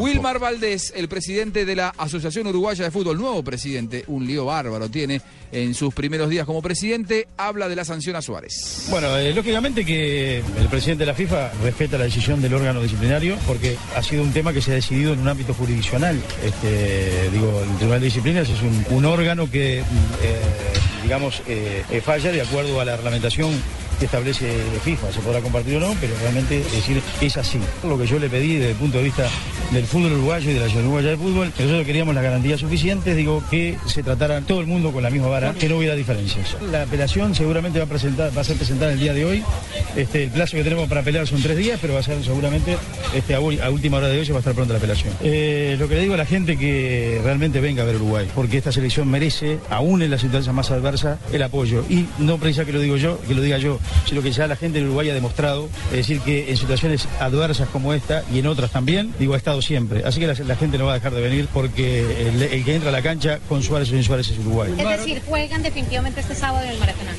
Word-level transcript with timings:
Wilmar 0.00 0.38
Valdés, 0.38 0.92
el 0.94 1.08
presidente 1.08 1.64
de 1.64 1.74
la 1.74 1.88
Asociación 1.88 2.46
Uruguaya 2.46 2.84
de 2.84 2.92
Fútbol, 2.92 3.18
nuevo 3.18 3.42
presidente, 3.42 4.04
un 4.06 4.24
lío 4.24 4.44
bárbaro 4.44 4.88
tiene 4.88 5.20
en 5.50 5.74
sus 5.74 5.92
primeros 5.92 6.30
días 6.30 6.46
como 6.46 6.62
presidente, 6.62 7.26
habla 7.36 7.68
de 7.68 7.74
la 7.74 7.84
sanción 7.84 8.14
a 8.14 8.22
Suárez. 8.22 8.86
Bueno, 8.90 9.18
eh, 9.18 9.34
lógicamente 9.34 9.84
que 9.84 10.38
el 10.38 10.68
presidente 10.68 11.02
de 11.02 11.06
la 11.06 11.14
FIFA 11.14 11.50
respeta 11.64 11.98
la 11.98 12.04
decisión 12.04 12.40
del 12.40 12.54
órgano 12.54 12.80
disciplinario 12.80 13.36
porque 13.44 13.76
ha 13.96 14.02
sido 14.04 14.22
un 14.22 14.32
tema 14.32 14.52
que 14.52 14.62
se 14.62 14.70
ha 14.70 14.74
decidido 14.76 15.14
en 15.14 15.18
un 15.18 15.26
ámbito 15.26 15.52
jurisdiccional. 15.52 16.22
Este, 16.44 17.28
digo, 17.32 17.60
el 17.60 17.76
Tribunal 17.78 17.98
de 17.98 18.06
Disciplinas 18.06 18.48
es 18.48 18.92
un, 18.92 19.04
órgano 19.04 19.50
que, 19.50 19.80
eh, 19.80 19.82
digamos, 21.02 21.42
eh, 21.48 22.00
falla 22.04 22.30
de 22.30 22.42
acuerdo 22.42 22.80
a 22.80 22.84
la 22.84 22.94
reglamentación 22.94 23.50
que 23.98 24.04
establece 24.04 24.54
FIFA. 24.84 25.12
Se 25.12 25.20
podrá 25.20 25.40
compartir 25.40 25.76
o 25.76 25.80
no, 25.80 25.92
pero 26.00 26.14
realmente 26.20 26.58
decir, 26.58 27.02
es 27.20 27.36
así. 27.36 27.58
Lo 27.82 27.98
que 27.98 28.06
yo 28.06 28.20
le 28.20 28.28
pedí 28.28 28.54
desde 28.54 28.70
el 28.70 28.76
punto 28.76 28.98
de 28.98 29.04
vista 29.04 29.28
del 29.72 29.84
fútbol 29.84 30.12
uruguayo 30.12 30.50
y 30.50 30.54
de 30.54 30.60
la 30.60 30.66
Asociación 30.66 30.86
Uruguaya 30.86 31.10
de 31.10 31.16
Fútbol, 31.16 31.52
nosotros 31.58 31.86
queríamos 31.86 32.14
las 32.14 32.24
garantías 32.24 32.60
suficientes, 32.60 33.16
digo, 33.16 33.42
que 33.50 33.76
se 33.86 34.02
tratara 34.02 34.40
todo 34.40 34.60
el 34.60 34.66
mundo 34.66 34.92
con 34.92 35.02
la 35.02 35.10
misma 35.10 35.28
vara, 35.28 35.54
que 35.54 35.68
no 35.68 35.76
hubiera 35.76 35.94
diferencias. 35.94 36.56
La 36.70 36.82
apelación 36.82 37.34
seguramente 37.34 37.78
va 37.78 37.84
a, 37.84 37.88
presentar, 37.88 38.36
va 38.36 38.40
a 38.40 38.44
ser 38.44 38.56
presentada 38.56 38.92
el 38.92 39.00
día 39.00 39.12
de 39.12 39.24
hoy. 39.24 39.44
Este, 39.96 40.24
el 40.24 40.30
plazo 40.30 40.56
que 40.56 40.64
tenemos 40.64 40.88
para 40.88 41.02
apelar 41.02 41.26
son 41.26 41.42
tres 41.42 41.56
días, 41.56 41.78
pero 41.80 41.94
va 41.94 42.00
a 42.00 42.02
ser 42.02 42.22
seguramente 42.22 42.76
este, 43.14 43.34
a, 43.34 43.40
última 43.40 43.98
hora 43.98 44.08
de 44.08 44.18
hoy 44.18 44.26
se 44.26 44.32
va 44.32 44.38
a 44.38 44.40
estar 44.40 44.54
pronta 44.54 44.72
la 44.72 44.78
apelación. 44.78 45.12
Eh, 45.22 45.76
lo 45.78 45.88
que 45.88 45.96
le 45.96 46.02
digo 46.02 46.14
a 46.14 46.18
la 46.18 46.26
gente 46.26 46.56
que 46.56 47.20
realmente 47.22 47.60
venga 47.60 47.82
a 47.82 47.86
ver 47.86 47.96
Uruguay, 47.96 48.28
porque 48.34 48.58
esta 48.58 48.72
selección 48.72 49.08
merece, 49.08 49.58
aún 49.70 50.02
en 50.02 50.10
la 50.10 50.18
situación 50.18 50.54
más 50.54 50.70
adversa, 50.70 51.18
el 51.32 51.42
apoyo. 51.42 51.84
Y 51.88 52.06
no 52.18 52.38
precisa 52.38 52.64
que 52.64 52.72
lo 52.72 52.80
digo 52.80 52.96
yo, 52.96 53.20
que 53.22 53.34
lo 53.34 53.42
diga 53.42 53.58
yo, 53.58 53.78
sino 54.06 54.22
que 54.22 54.30
ya 54.30 54.46
la 54.46 54.56
gente 54.56 54.78
de 54.78 54.86
Uruguay 54.86 55.10
ha 55.10 55.14
demostrado, 55.14 55.68
es 55.90 55.98
decir, 55.98 56.20
que 56.20 56.50
en 56.50 56.56
situaciones 56.56 57.08
adversas 57.20 57.68
como 57.68 57.92
esta 57.92 58.24
y 58.32 58.38
en 58.38 58.46
otras 58.46 58.70
también, 58.70 59.12
digo, 59.18 59.34
ha 59.34 59.36
estado 59.36 59.57
siempre. 59.62 60.02
Así 60.04 60.20
que 60.20 60.26
la, 60.26 60.34
la 60.34 60.56
gente 60.56 60.78
no 60.78 60.86
va 60.86 60.92
a 60.92 60.94
dejar 60.94 61.12
de 61.12 61.20
venir 61.20 61.48
porque 61.52 62.28
el, 62.28 62.42
el, 62.42 62.64
que 62.64 62.74
entra 62.74 62.90
a 62.90 62.92
la 62.92 63.02
cancha 63.02 63.38
con 63.48 63.62
Suárez 63.62 63.88
o 63.88 63.92
sin 63.92 64.04
Suárez 64.04 64.28
es 64.30 64.38
Uruguay. 64.38 64.74
Es 64.78 64.88
decir, 64.88 65.22
juegan 65.26 65.62
definitivamente 65.62 66.20
este 66.20 66.34
sábado 66.34 66.64
en 66.64 66.70
el 66.70 66.78
Maracaná. 66.78 67.12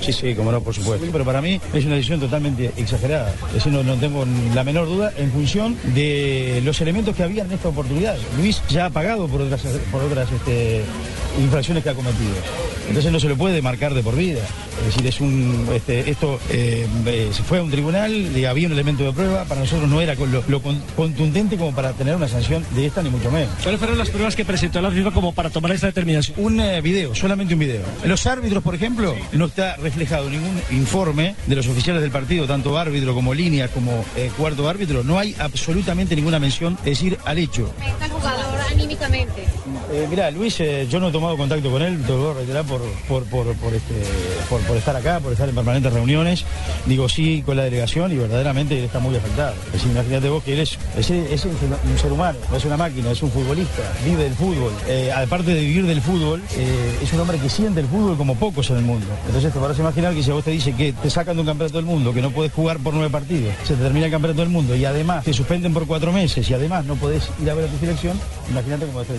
Sí, 0.00 0.12
sí, 0.12 0.34
como 0.34 0.52
no, 0.52 0.60
por 0.62 0.74
supuesto. 0.74 1.06
Pero 1.10 1.24
para 1.24 1.40
mí 1.40 1.60
es 1.72 1.84
una 1.84 1.94
decisión 1.94 2.20
totalmente 2.20 2.72
exagerada. 2.76 3.32
Es 3.48 3.54
decir, 3.54 3.72
no, 3.72 3.82
no 3.82 3.96
tengo 3.96 4.26
la 4.54 4.64
menor 4.64 4.86
duda 4.86 5.12
en 5.16 5.30
función 5.30 5.76
de 5.94 6.60
los 6.64 6.80
elementos 6.80 7.14
que 7.14 7.22
había 7.22 7.44
en 7.44 7.52
esta 7.52 7.68
oportunidad. 7.68 8.16
Luis 8.36 8.62
ya 8.68 8.86
ha 8.86 8.90
pagado 8.90 9.28
por 9.28 9.42
otras, 9.42 9.62
por 9.90 10.02
otras 10.02 10.30
este, 10.32 10.82
infracciones 11.38 11.82
que 11.82 11.90
ha 11.90 11.94
cometido. 11.94 12.34
Entonces 12.88 13.12
no 13.12 13.20
se 13.20 13.28
lo 13.28 13.36
puede 13.36 13.62
marcar 13.62 13.94
de 13.94 14.02
por 14.02 14.16
vida. 14.16 14.40
Es 14.80 14.86
decir, 14.86 15.06
es 15.06 15.20
un, 15.20 15.68
este, 15.74 16.10
esto 16.10 16.40
eh, 16.50 16.86
eh, 17.06 17.30
se 17.32 17.42
fue 17.42 17.58
a 17.58 17.62
un 17.62 17.70
tribunal, 17.70 18.12
y 18.12 18.44
había 18.44 18.66
un 18.66 18.72
elemento 18.72 19.04
de 19.04 19.12
prueba, 19.12 19.44
para 19.44 19.60
nosotros 19.60 19.88
no 19.88 20.00
era 20.00 20.14
lo, 20.14 20.42
lo, 20.46 20.62
contundente 20.96 21.56
como 21.56 21.74
para 21.74 21.92
tener 21.92 22.16
una 22.16 22.28
sanción 22.28 22.64
de 22.74 22.86
esta, 22.86 23.02
ni 23.02 23.10
mucho 23.10 23.30
menos. 23.30 23.50
¿Cuáles 23.62 23.78
fueron 23.78 23.98
las 23.98 24.10
pruebas 24.10 24.34
que 24.34 24.44
presentó 24.44 24.80
la 24.80 24.90
FIFA 24.90 25.12
como 25.12 25.32
para 25.32 25.50
tomar 25.50 25.72
esta 25.72 25.86
determinación? 25.86 26.36
Un 26.40 26.60
eh, 26.60 26.80
video, 26.80 27.14
solamente 27.14 27.54
un 27.54 27.60
video. 27.60 27.82
Los 28.04 28.26
árbitros, 28.26 28.62
por 28.62 28.74
ejemplo, 28.74 29.14
no 29.32 29.46
está 29.46 29.76
reflejado 29.76 30.28
ningún 30.28 30.60
informe 30.70 31.34
de 31.46 31.56
los 31.56 31.66
oficiales 31.68 32.02
del 32.02 32.10
partido, 32.10 32.46
tanto 32.46 32.76
árbitro 32.76 33.14
como 33.14 33.34
línea, 33.34 33.68
como 33.68 34.04
eh, 34.16 34.30
cuarto 34.36 34.68
árbitro. 34.68 35.04
No 35.04 35.18
hay 35.18 35.34
absolutamente 35.38 36.16
ninguna 36.16 36.38
mención, 36.38 36.76
es 36.80 36.98
decir, 36.98 37.18
al 37.24 37.38
hecho. 37.38 37.72
¿Está 37.86 38.08
jugador 38.08 38.60
anímicamente? 38.70 39.41
Eh, 39.92 40.06
mirá, 40.10 40.30
Luis, 40.30 40.58
eh, 40.60 40.86
yo 40.90 40.98
no 40.98 41.08
he 41.08 41.12
tomado 41.12 41.36
contacto 41.36 41.70
con 41.70 41.82
él, 41.82 42.02
te 42.02 42.08
lo 42.08 42.18
voy 42.18 42.30
a 42.30 42.34
reiterar 42.34 42.64
por, 42.64 42.80
por, 43.08 43.24
por, 43.24 43.54
por 43.56 43.74
este, 43.74 43.94
por, 44.48 44.76
estar 44.76 44.96
acá, 44.96 45.20
por 45.20 45.32
estar 45.32 45.48
en 45.48 45.54
permanentes 45.54 45.92
reuniones. 45.92 46.44
Digo 46.86 47.08
sí 47.08 47.42
con 47.46 47.56
la 47.56 47.64
delegación 47.64 48.12
y 48.12 48.16
verdaderamente 48.16 48.76
él 48.76 48.84
está 48.84 48.98
muy 48.98 49.14
afectado. 49.14 49.54
Es 49.66 49.72
decir, 49.74 49.92
imagínate 49.92 50.28
vos 50.28 50.42
que 50.42 50.54
él 50.54 50.60
es, 50.60 50.78
es, 50.96 51.10
es 51.10 51.44
un, 51.44 51.52
ser 52.00 52.12
humano, 52.12 52.38
no 52.50 52.56
es 52.56 52.64
una 52.64 52.76
máquina, 52.76 53.10
es 53.10 53.22
un 53.22 53.30
futbolista, 53.30 53.82
vive 54.04 54.24
del 54.24 54.34
fútbol. 54.34 54.72
Eh, 54.88 55.12
aparte 55.14 55.54
de 55.54 55.60
vivir 55.60 55.86
del 55.86 56.00
fútbol, 56.00 56.42
eh, 56.56 56.98
es 57.02 57.12
un 57.12 57.20
hombre 57.20 57.38
que 57.38 57.48
siente 57.48 57.80
el 57.80 57.86
fútbol 57.86 58.16
como 58.16 58.34
pocos 58.34 58.68
en 58.70 58.78
el 58.78 58.82
mundo. 58.82 59.06
Entonces 59.26 59.52
te 59.52 59.58
podrás 59.58 59.78
imaginar 59.78 60.14
que 60.14 60.22
si 60.22 60.30
a 60.30 60.34
vos 60.34 60.44
te 60.44 60.50
dice 60.50 60.72
que 60.72 60.92
te 60.92 61.10
sacan 61.10 61.36
de 61.36 61.40
un 61.42 61.46
campeonato 61.46 61.78
del 61.78 61.86
mundo, 61.86 62.12
que 62.12 62.22
no 62.22 62.30
puedes 62.30 62.52
jugar 62.52 62.78
por 62.78 62.94
nueve 62.94 63.10
partidos, 63.10 63.54
se 63.64 63.74
te 63.74 63.82
termina 63.82 64.06
el 64.06 64.12
campeonato 64.12 64.40
del 64.40 64.50
mundo 64.50 64.74
y 64.74 64.84
además 64.84 65.24
te 65.24 65.32
suspenden 65.32 65.72
por 65.72 65.86
cuatro 65.86 66.12
meses 66.12 66.48
y 66.50 66.54
además 66.54 66.84
no 66.84 66.96
podés 66.96 67.28
ir 67.40 67.48
a 67.50 67.54
ver 67.54 67.66
a 67.66 67.68
tu 67.68 67.78
selección, 67.78 68.18
imagínate 68.50 68.86
cómo 68.86 68.96
va 68.96 69.00
a 69.00 69.02
estar. 69.02 69.16